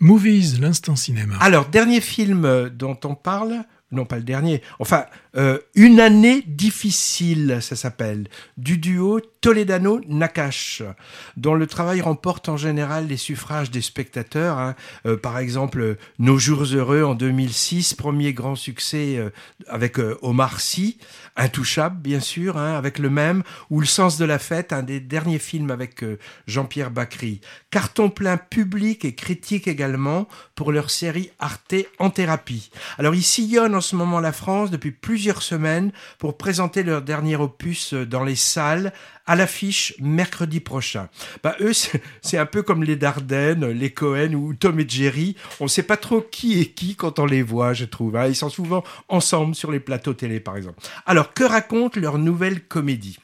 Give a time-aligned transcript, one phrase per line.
[0.00, 1.36] Movies, l'instant cinéma.
[1.40, 5.06] Alors, dernier film euh, dont on parle, non pas le dernier, enfin,
[5.36, 10.82] euh, Une année difficile, ça s'appelle, du duo Toledano-Nakash,
[11.36, 14.58] dont le travail remporte en général les suffrages des spectateurs.
[14.58, 14.74] Hein.
[15.06, 19.30] Euh, par exemple, Nos jours heureux en 2006, premier grand succès euh,
[19.68, 20.98] avec Omar Sy,
[21.36, 24.98] Intouchable bien sûr, hein, avec le même, ou Le sens de la fête, un des
[24.98, 26.04] derniers films avec
[26.46, 27.40] Jean-Pierre Bacry.
[27.70, 30.26] Carton plein public et critique également
[30.56, 32.70] pour leur série Arte en thérapie.
[32.98, 37.36] Alors ils sillonnent en ce moment la France depuis plusieurs semaines pour présenter leur dernier
[37.36, 38.92] opus dans les salles
[39.24, 41.08] à l'affiche mercredi prochain.
[41.44, 45.36] Bah, eux, c'est un peu comme les Dardennes, les Cohen ou Tom et Jerry.
[45.60, 48.16] On ne sait pas trop qui est qui quand on les voit, je trouve.
[48.16, 48.26] Hein.
[48.26, 50.80] Ils sont souvent ensemble sur les plateaux télé, par exemple.
[51.06, 53.20] Alors, que raconte leur nouvelle comédie?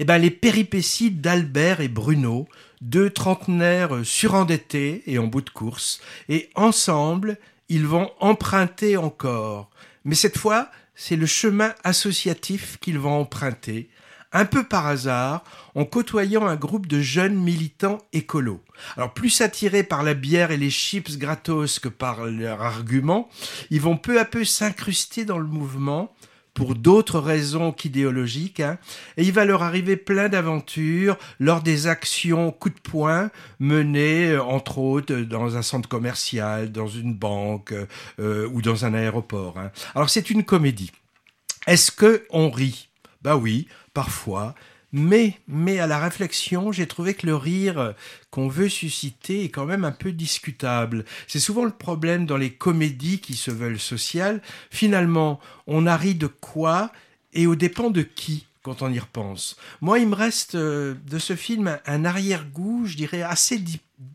[0.00, 2.48] Eh ben, les péripéties d'Albert et Bruno,
[2.80, 9.70] deux trentenaires surendettés et en bout de course, et ensemble, ils vont emprunter encore.
[10.04, 13.88] Mais cette fois, c'est le chemin associatif qu'ils vont emprunter,
[14.32, 18.62] un peu par hasard, en côtoyant un groupe de jeunes militants écolos.
[18.96, 23.28] Alors plus attirés par la bière et les chips gratos que par leurs arguments,
[23.70, 26.12] ils vont peu à peu s'incruster dans le mouvement,
[26.54, 28.78] pour d'autres raisons qu'idéologiques, hein,
[29.16, 34.42] et il va leur arriver plein d'aventures lors des actions coup de poing menées, euh,
[34.42, 37.74] entre autres, dans un centre commercial, dans une banque
[38.20, 39.58] euh, ou dans un aéroport.
[39.58, 39.72] Hein.
[39.94, 40.92] Alors c'est une comédie.
[41.66, 42.88] Est-ce que on rit?
[43.22, 44.54] Bah oui, parfois.
[44.96, 47.94] Mais, mais à la réflexion, j'ai trouvé que le rire
[48.30, 51.04] qu'on veut susciter est quand même un peu discutable.
[51.26, 54.40] C'est souvent le problème dans les comédies qui se veulent sociales.
[54.70, 56.92] Finalement, on a ri de quoi
[57.32, 58.46] et au dépend de qui?
[58.64, 59.56] Quand on y repense.
[59.82, 63.62] Moi, il me reste euh, de ce film un arrière-goût, je dirais, assez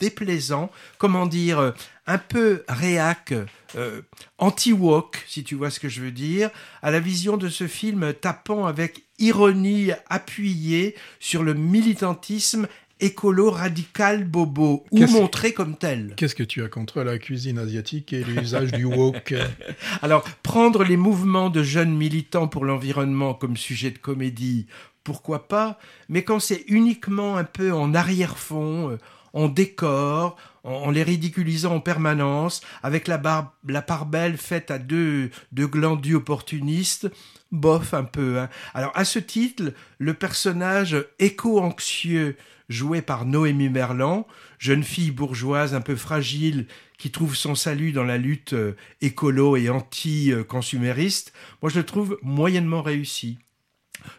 [0.00, 1.72] déplaisant, comment dire, euh,
[2.06, 3.34] un peu réac,
[3.76, 4.00] euh,
[4.38, 6.50] anti-woke, si tu vois ce que je veux dire,
[6.82, 12.66] à la vision de ce film tapant avec ironie appuyée sur le militantisme
[13.00, 16.14] écolo radical bobo ou montré comme tel.
[16.16, 19.34] Qu'est-ce que tu as contre la cuisine asiatique et l'usage du wok
[20.02, 24.66] Alors, prendre les mouvements de jeunes militants pour l'environnement comme sujet de comédie,
[25.04, 25.78] pourquoi pas,
[26.08, 28.98] mais quand c'est uniquement un peu en arrière-fond,
[29.34, 34.78] euh, en décor, en, les ridiculisant en permanence, avec la, la part belle faite à
[34.78, 37.10] deux, deux glandus opportunistes,
[37.52, 38.38] bof un peu.
[38.38, 38.48] Hein.
[38.74, 42.36] Alors à ce titre, le personnage éco-anxieux
[42.68, 44.26] joué par Noémie Merlan,
[44.58, 46.66] jeune fille bourgeoise un peu fragile
[46.98, 51.32] qui trouve son salut dans la lutte euh, écolo et anti-consumériste,
[51.62, 53.38] moi je le trouve moyennement réussi.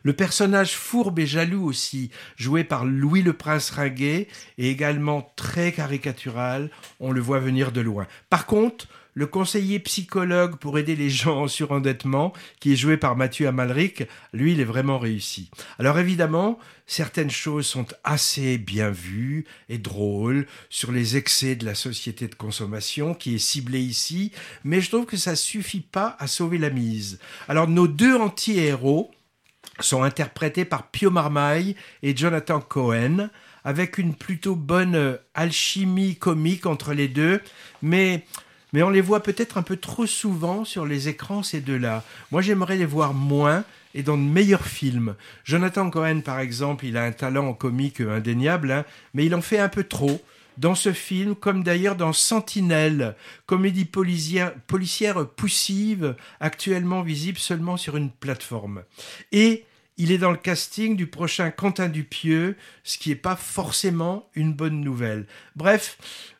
[0.04, 4.28] Le personnage fourbe et jaloux aussi, joué par Louis le Prince Ringuet,
[4.58, 8.08] est également très caricatural, on le voit venir de loin.
[8.30, 13.18] Par contre, le conseiller psychologue pour aider les gens en surendettement, qui est joué par
[13.18, 15.50] Mathieu Amalric, lui, il est vraiment réussi.
[15.80, 16.58] Alors évidemment,
[16.88, 22.36] certaines choses sont assez bien vues et drôles sur les excès de la société de
[22.36, 24.32] consommation qui est ciblée ici,
[24.64, 27.20] mais je trouve que ça suffit pas à sauver la mise.
[27.50, 29.12] Alors nos deux anti-héros,
[29.84, 33.30] sont interprétés par Pio Marmaille et Jonathan Cohen,
[33.64, 37.42] avec une plutôt bonne euh, alchimie comique entre les deux,
[37.82, 38.26] mais,
[38.74, 42.04] mais on les voit peut-être un peu trop souvent sur les écrans ces deux-là.
[42.32, 45.16] Moi j'aimerais les voir moins et dans de meilleurs films.
[45.44, 49.42] Jonathan Cohen par exemple, il a un talent en comique indéniable, hein, mais il en
[49.42, 50.22] fait un peu trop
[50.58, 53.16] dans ce film, comme d'ailleurs dans Sentinelle,
[53.46, 58.84] comédie policière, policière poussive, actuellement visible seulement sur une plateforme.
[59.32, 59.66] Et
[59.98, 64.54] il est dans le casting du prochain Quentin Dupieux, ce qui n'est pas forcément une
[64.54, 65.28] bonne nouvelle.
[65.56, 65.98] Bref,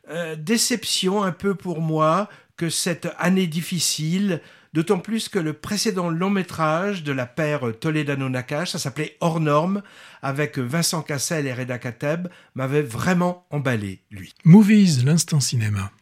[0.08, 4.40] euh, déception un peu pour moi que cette année difficile,
[4.72, 9.82] d'autant plus que le précédent long métrage de la paire Toledano-Nakash, ça s'appelait Hors Norme,
[10.22, 14.34] avec Vincent Cassel et Reda Kateb, m'avait vraiment emballé, lui.
[14.44, 15.92] Movies, l'instant cinéma.